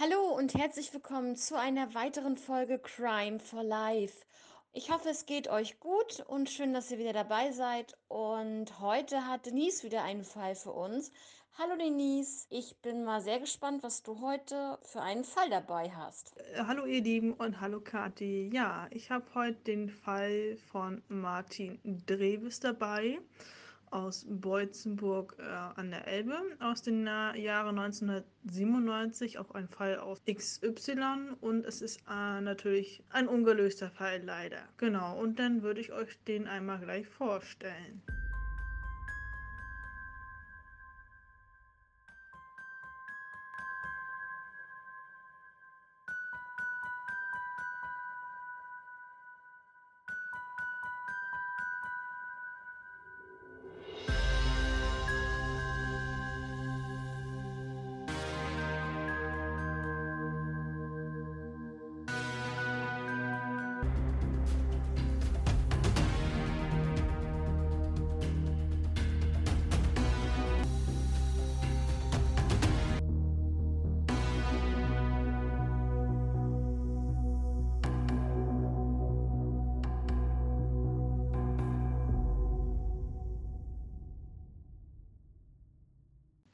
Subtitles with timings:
[0.00, 4.24] Hallo und herzlich willkommen zu einer weiteren Folge Crime for Life.
[4.72, 7.98] Ich hoffe, es geht euch gut und schön, dass ihr wieder dabei seid.
[8.06, 11.10] Und heute hat Denise wieder einen Fall für uns.
[11.58, 16.36] Hallo Denise, ich bin mal sehr gespannt, was du heute für einen Fall dabei hast.
[16.36, 18.50] Äh, Hallo ihr Lieben und hallo Kathi.
[18.52, 23.18] Ja, ich habe heute den Fall von Martin Dreves dabei
[23.90, 25.42] aus Beutzenburg äh,
[25.80, 31.82] an der Elbe aus den Na- Jahren 1997, auch ein Fall aus XY und es
[31.82, 34.60] ist äh, natürlich ein ungelöster Fall leider.
[34.76, 38.02] Genau, und dann würde ich euch den einmal gleich vorstellen.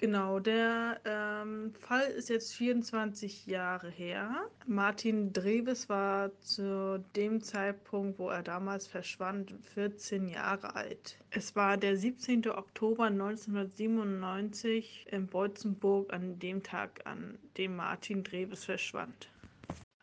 [0.04, 4.50] Genau, der ähm, Fall ist jetzt 24 Jahre her.
[4.66, 11.16] Martin Dreves war zu dem Zeitpunkt, wo er damals verschwand, 14 Jahre alt.
[11.30, 12.50] Es war der 17.
[12.50, 19.30] Oktober 1997 in Beutzenburg an dem Tag, an dem Martin Dreves verschwand.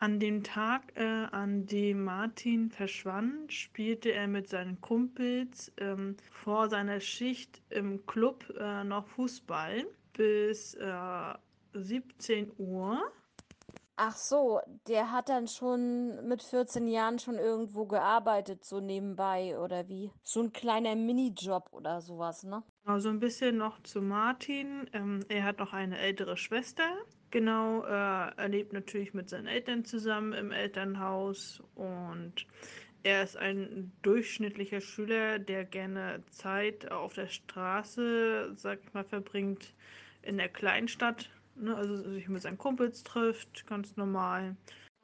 [0.02, 6.68] An dem Tag, äh, an dem Martin verschwand, spielte er mit seinen Kumpels ähm, vor
[6.68, 11.34] seiner Schicht im Club äh, noch Fußball bis äh,
[11.74, 13.00] 17 Uhr.
[13.94, 19.88] Ach so, der hat dann schon mit 14 Jahren schon irgendwo gearbeitet, so nebenbei oder
[19.88, 20.10] wie?
[20.24, 22.64] So ein kleiner Minijob oder sowas, ne?
[22.84, 24.90] Genau, so ein bisschen noch zu Martin.
[24.94, 26.88] Ähm, er hat noch eine ältere Schwester.
[27.32, 27.88] Genau, äh,
[28.36, 32.46] er lebt natürlich mit seinen Eltern zusammen im Elternhaus und
[33.04, 39.72] er ist ein durchschnittlicher Schüler, der gerne Zeit auf der Straße, sag ich mal, verbringt
[40.20, 41.30] in der Kleinstadt.
[41.56, 41.74] Ne?
[41.74, 44.54] Also sich mit seinen Kumpels trifft, ganz normal.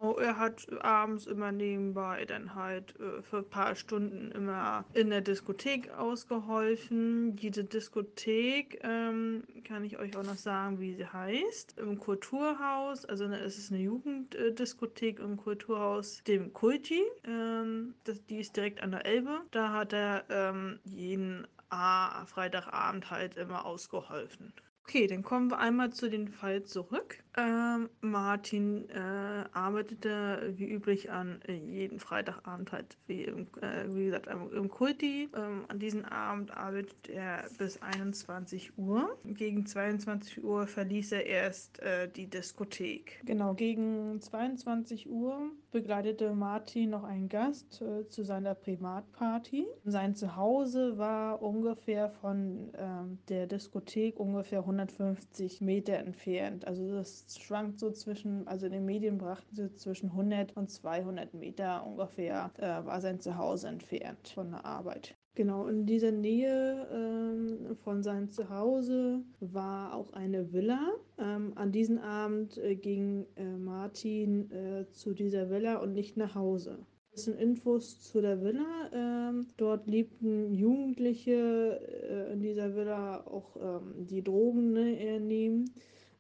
[0.00, 5.10] Oh, er hat abends immer nebenbei dann halt äh, für ein paar Stunden immer in
[5.10, 7.34] der Diskothek ausgeholfen.
[7.34, 11.78] Diese Diskothek ähm, kann ich euch auch noch sagen, wie sie heißt.
[11.78, 17.03] Im Kulturhaus, also ne, es ist eine Jugenddiskothek im Kulturhaus, dem Kulti.
[17.25, 19.41] Ähm, das, die ist direkt an der Elbe.
[19.50, 24.53] Da hat er ähm, jeden ah, Freitagabend halt immer ausgeholfen.
[24.88, 27.22] Okay, dann kommen wir einmal zu dem Fall zurück.
[27.37, 34.06] Ähm, Martin äh, arbeitete wie üblich an äh, jeden Freitagabend halt, wie, im, äh, wie
[34.06, 35.28] gesagt, im, Kulti.
[35.37, 39.19] Ähm, an diesem Abend arbeitet er bis 21 Uhr.
[39.27, 43.21] Gegen 22 Uhr verließ er erst äh, die Diskothek.
[43.27, 49.67] Genau, gegen 22 Uhr begleitete Martin noch einen Gast äh, zu seiner Privatparty.
[49.84, 56.67] Sein Zuhause war ungefähr von ähm, der Diskothek ungefähr 150 Meter entfernt.
[56.67, 61.34] Also das schwankt so zwischen, also in den Medien brachten sie zwischen 100 und 200
[61.34, 65.17] Meter ungefähr äh, war sein Zuhause entfernt von der Arbeit.
[65.38, 70.94] Genau, in dieser Nähe ähm, von seinem Zuhause war auch eine Villa.
[71.16, 76.34] Ähm, an diesem Abend äh, ging äh, Martin äh, zu dieser Villa und nicht nach
[76.34, 76.84] Hause.
[77.12, 78.91] Sind Infos zu der Villa.
[78.93, 81.78] Ähm, dort lebten Jugendliche
[82.10, 85.71] äh, in dieser Villa, auch ähm, die Drogen ne, nehmen.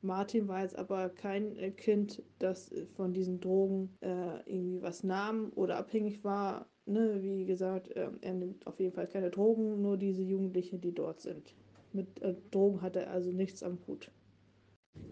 [0.00, 5.50] Martin war jetzt aber kein äh, Kind, das von diesen Drogen äh, irgendwie was nahm
[5.56, 6.68] oder abhängig war.
[6.88, 7.22] Ne?
[7.22, 11.20] Wie gesagt, äh, er nimmt auf jeden Fall keine Drogen, nur diese Jugendlichen, die dort
[11.20, 11.54] sind.
[11.92, 14.10] Mit äh, Drogen hat er also nichts am Hut.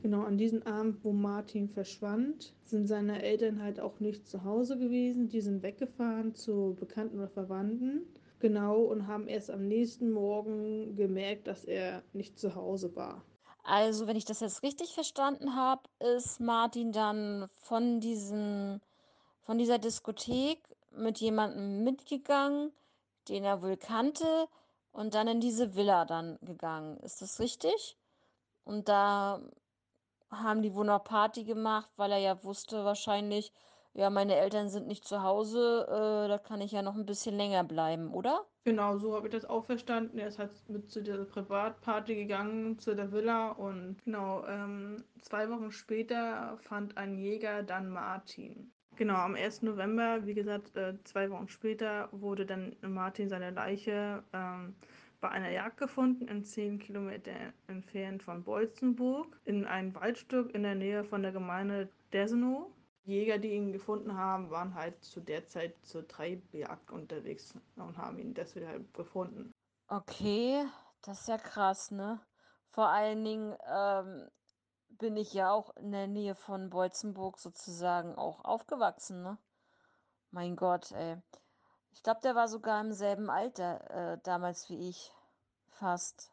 [0.02, 4.78] Genau, an diesem Abend, wo Martin verschwand, sind seine Eltern halt auch nicht zu Hause
[4.78, 5.28] gewesen.
[5.28, 8.02] Die sind weggefahren zu Bekannten oder Verwandten.
[8.38, 13.22] Genau, und haben erst am nächsten Morgen gemerkt, dass er nicht zu Hause war.
[13.64, 15.82] Also, wenn ich das jetzt richtig verstanden habe,
[16.16, 18.80] ist Martin dann von diesen,
[19.42, 20.58] von dieser Diskothek
[20.96, 22.72] mit jemandem mitgegangen,
[23.28, 24.48] den er wohl kannte,
[24.92, 26.96] und dann in diese Villa dann gegangen.
[27.00, 27.98] Ist das richtig?
[28.64, 29.42] Und da
[30.30, 33.52] haben die wohl noch Party gemacht, weil er ja wusste wahrscheinlich,
[33.92, 37.36] ja, meine Eltern sind nicht zu Hause, äh, da kann ich ja noch ein bisschen
[37.36, 38.46] länger bleiben, oder?
[38.64, 40.18] Genau, so habe ich das auch verstanden.
[40.18, 45.48] Er ist halt mit zu dieser Privatparty gegangen, zu der Villa und genau, ähm, zwei
[45.50, 48.72] Wochen später fand ein Jäger dann Martin.
[48.96, 49.62] Genau, am 1.
[49.62, 54.74] November, wie gesagt, äh, zwei Wochen später wurde dann Martin seine Leiche ähm,
[55.20, 57.32] bei einer Jagd gefunden, in zehn Kilometer
[57.66, 62.70] entfernt von Bolzenburg, in einem Waldstück in der Nähe von der Gemeinde Desenow.
[63.04, 68.18] Jäger, die ihn gefunden haben, waren halt zu der Zeit zur Treibjagd unterwegs und haben
[68.18, 69.52] ihn deshalb gefunden.
[69.88, 70.64] Okay,
[71.02, 72.20] das ist ja krass, ne?
[72.70, 74.28] Vor allen Dingen, ähm,
[74.98, 79.38] bin ich ja auch in der Nähe von Boitzenburg sozusagen auch aufgewachsen, ne?
[80.30, 81.16] Mein Gott, ey.
[81.92, 85.12] Ich glaube, der war sogar im selben Alter, äh, damals wie ich.
[85.68, 86.30] Fast.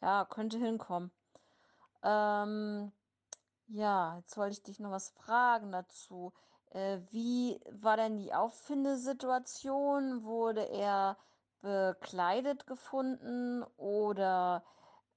[0.00, 1.10] Ja, könnte hinkommen.
[2.02, 2.92] Ähm,
[3.68, 6.32] ja, jetzt wollte ich dich noch was fragen dazu.
[6.70, 10.24] Äh, wie war denn die Auffindesituation?
[10.24, 11.16] Wurde er
[11.60, 14.62] bekleidet gefunden oder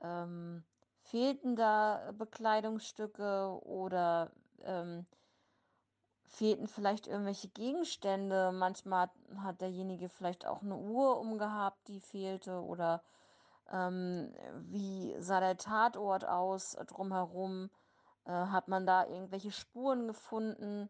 [0.02, 0.64] ähm,
[1.10, 4.32] fehlten da Bekleidungsstücke oder
[4.64, 5.06] ähm,
[6.26, 8.52] fehlten vielleicht irgendwelche Gegenstände?
[8.52, 13.04] Manchmal hat, derjenige vielleicht auch eine Uhr umgehabt, die fehlte oder
[13.72, 14.34] ähm,
[14.70, 17.70] wie sah der Tatort aus drumherum?
[18.26, 20.90] Äh, hat man da irgendwelche Spuren gefunden?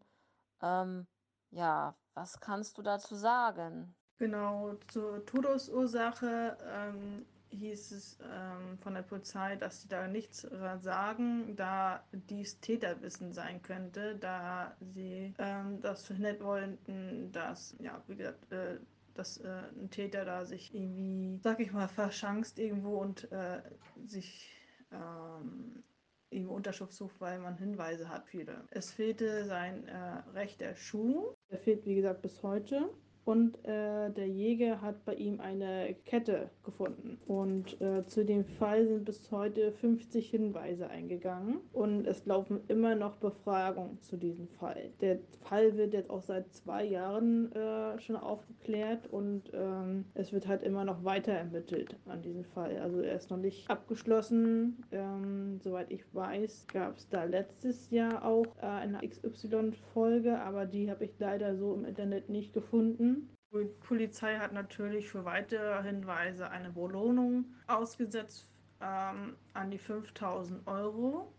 [0.60, 1.06] Ähm,
[1.50, 3.94] ja, was kannst du dazu sagen?
[4.18, 10.46] Genau, zur Todesursache ähm, hieß es ähm, von der Polizei, dass sie da nichts
[10.80, 18.16] sagen, da dies Täterwissen sein könnte, da sie ähm, das verhindert wollten, dass, ja, wie
[18.16, 18.78] gesagt, äh,
[19.14, 23.60] dass äh, ein Täter da sich irgendwie, sag ich mal, verschanzt irgendwo und äh,
[24.06, 24.48] sich
[24.92, 25.82] ähm,
[26.30, 28.64] irgendwo Unterschlupf sucht, weil man Hinweise hat, viele.
[28.70, 31.34] Es fehlte sein äh, rechter Schuh.
[31.50, 32.90] Der fehlt, wie gesagt, bis heute
[33.28, 37.18] und äh, der Jäger hat bei ihm eine Kette gefunden.
[37.26, 42.94] Und äh, zu dem Fall sind bis heute 50 Hinweise eingegangen und es laufen immer
[42.94, 44.92] noch Befragungen zu diesem Fall.
[45.02, 50.48] Der Fall wird jetzt auch seit zwei Jahren äh, schon aufgeklärt und ähm, es wird
[50.48, 52.78] halt immer noch weiter ermittelt an diesem Fall.
[52.78, 54.82] Also er ist noch nicht abgeschlossen.
[54.90, 60.90] Ähm, soweit ich weiß, gab es da letztes Jahr auch äh, eine XY-Folge, aber die
[60.90, 63.17] habe ich leider so im Internet nicht gefunden.
[63.52, 68.46] Die Polizei hat natürlich für weitere Hinweise eine Belohnung ausgesetzt
[68.80, 71.32] ähm, an die 5000 Euro.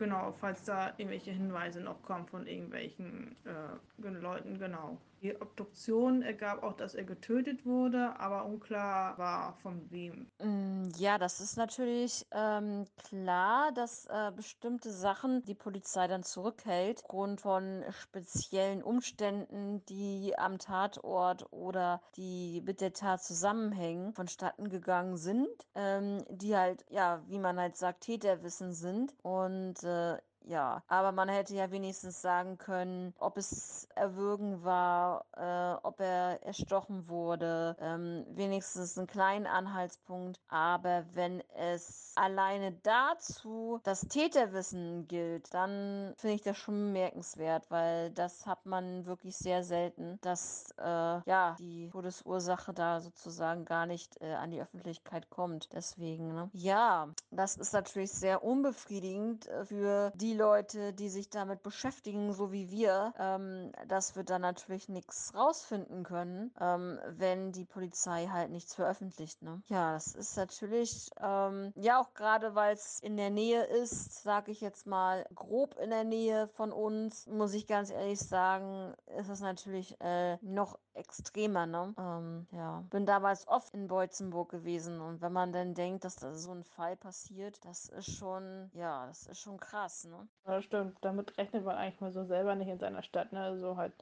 [0.00, 4.96] Genau, falls da irgendwelche Hinweise noch kommen von irgendwelchen äh, Leuten, genau.
[5.20, 10.26] Die Obduktion ergab auch, dass er getötet wurde, aber unklar war von wem.
[10.42, 17.00] Mm, Ja, das ist natürlich ähm, klar, dass äh, bestimmte Sachen die Polizei dann zurückhält,
[17.04, 25.18] aufgrund von speziellen Umständen, die am Tatort oder die mit der Tat zusammenhängen, vonstatten gegangen
[25.18, 29.14] sind, ähm, die halt, ja, wie man halt sagt, Täterwissen sind.
[29.22, 35.86] Und äh, ja, aber man hätte ja wenigstens sagen können, ob es Erwürgen war, äh,
[35.86, 40.40] ob er erstochen wurde, ähm, wenigstens einen kleinen Anhaltspunkt.
[40.48, 48.10] Aber wenn es alleine dazu das Täterwissen gilt, dann finde ich das schon bemerkenswert, weil
[48.10, 54.20] das hat man wirklich sehr selten, dass äh, ja die Todesursache da sozusagen gar nicht
[54.20, 55.72] äh, an die Öffentlichkeit kommt.
[55.72, 56.50] Deswegen, ne?
[56.52, 62.52] Ja, das ist natürlich sehr unbefriedigend äh, für die Leute, die sich damit beschäftigen, so
[62.52, 68.50] wie wir, ähm, dass wir da natürlich nichts rausfinden können, ähm, wenn die Polizei halt
[68.50, 69.62] nichts veröffentlicht, ne?
[69.66, 74.50] Ja, das ist natürlich, ähm, ja auch gerade, weil es in der Nähe ist, sage
[74.50, 79.28] ich jetzt mal, grob in der Nähe von uns, muss ich ganz ehrlich sagen, ist
[79.28, 81.94] es natürlich äh, noch extremer, ne?
[81.98, 86.34] Ähm, ja, bin damals oft in Beutzenburg gewesen und wenn man dann denkt, dass da
[86.34, 90.19] so ein Fall passiert, das ist schon, ja, das ist schon krass, ne?
[90.46, 90.96] Ja, das stimmt.
[91.00, 93.58] Damit rechnet man eigentlich mal so selber nicht in seiner Stadt, ne?
[93.58, 93.92] So halt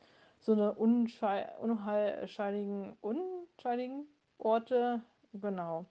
[0.40, 4.06] so eine unschei unheilscheinigen, unscheinigen
[4.38, 5.02] Orte.
[5.32, 5.86] Genau.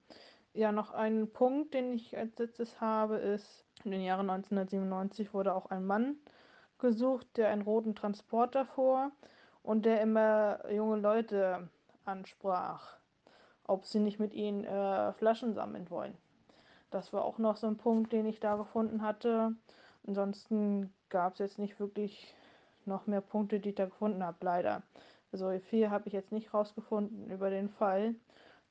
[0.54, 5.54] Ja, noch ein Punkt, den ich als letztes habe, ist, in den Jahren 1997 wurde
[5.54, 6.16] auch ein Mann
[6.80, 9.12] gesucht, der einen roten Transporter fuhr
[9.64, 11.70] und der immer junge Leute
[12.06, 12.98] ansprach,
[13.66, 16.18] ob sie nicht mit ihnen äh, Flaschen sammeln wollen.
[16.90, 19.56] Das war auch noch so ein Punkt, den ich da gefunden hatte.
[20.06, 22.34] Ansonsten gab es jetzt nicht wirklich
[22.86, 24.84] noch mehr Punkte, die ich da gefunden habe, leider.
[25.32, 28.16] Also viel habe ich jetzt nicht rausgefunden über den Fall.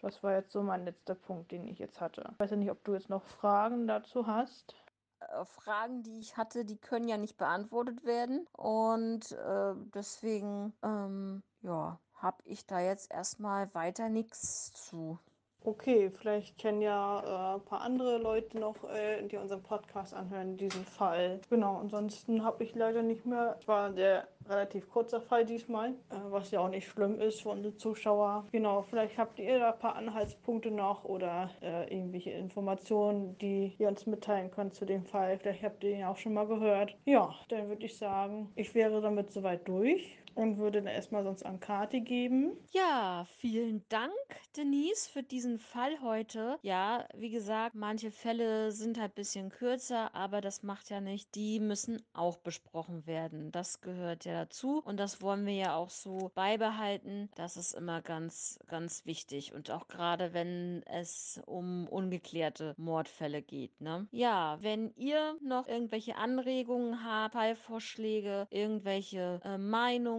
[0.00, 2.28] Das war jetzt so mein letzter Punkt, den ich jetzt hatte.
[2.32, 4.74] Ich weiß ja nicht, ob du jetzt noch Fragen dazu hast.
[5.20, 8.46] äh, Fragen, die ich hatte, die können ja nicht beantwortet werden.
[8.52, 11.98] Und äh, deswegen, ähm, ja.
[12.14, 15.18] habe ich da jetzt erstmal weiter nichts zu.
[15.66, 20.56] Okay, vielleicht kennen ja äh, ein paar andere Leute noch, äh, die unseren Podcast anhören,
[20.56, 21.40] diesen Fall.
[21.50, 23.56] Genau, ansonsten habe ich leider nicht mehr.
[23.58, 27.42] Es war ein sehr relativ kurzer Fall diesmal, äh, was ja auch nicht schlimm ist
[27.42, 28.46] für unsere Zuschauer.
[28.52, 33.88] Genau, vielleicht habt ihr da ein paar Anhaltspunkte noch oder äh, irgendwelche Informationen, die ihr
[33.88, 35.36] uns mitteilen könnt zu dem Fall.
[35.36, 36.96] Vielleicht habt ihr ihn auch schon mal gehört.
[37.06, 41.44] Ja, dann würde ich sagen, ich wäre damit soweit durch und würde dann erstmal sonst
[41.44, 42.52] an Kati geben.
[42.70, 44.12] Ja, vielen Dank,
[44.56, 46.58] Denise, für diesen Fall heute.
[46.62, 51.34] Ja, wie gesagt, manche Fälle sind halt ein bisschen kürzer, aber das macht ja nicht.
[51.34, 53.50] Die müssen auch besprochen werden.
[53.50, 57.30] Das gehört ja dazu und das wollen wir ja auch so beibehalten.
[57.34, 63.80] Das ist immer ganz, ganz wichtig und auch gerade wenn es um ungeklärte Mordfälle geht,
[63.80, 64.06] ne?
[64.10, 69.56] Ja, wenn ihr noch irgendwelche Anregungen habt, Fallvorschläge, irgendwelche äh,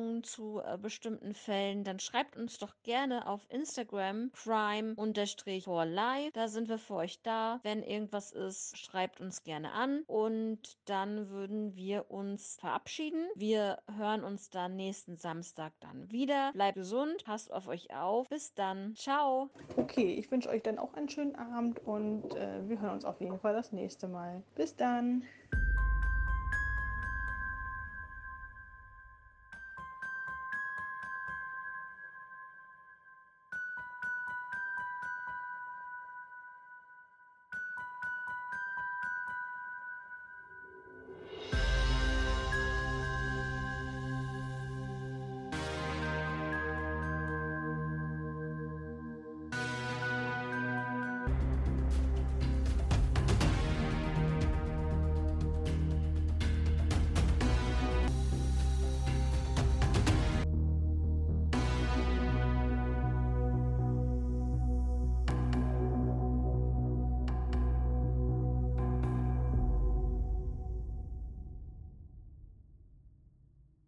[0.08, 6.32] Meinungen zu äh, bestimmten Fällen, dann schreibt uns doch gerne auf Instagram crime-for-life.
[6.34, 7.60] Da sind wir für euch da.
[7.64, 13.28] Wenn irgendwas ist, schreibt uns gerne an und dann würden wir uns verabschieden.
[13.36, 16.52] Wir hören uns dann nächsten Samstag dann wieder.
[16.54, 18.30] Bleibt gesund, passt auf euch auf.
[18.30, 18.96] Bis dann.
[18.96, 19.50] Ciao.
[19.76, 23.20] Okay, ich wünsche euch dann auch einen schönen Abend und äh, wir hören uns auf
[23.20, 24.42] jeden Fall das nächste Mal.
[24.56, 25.24] Bis dann.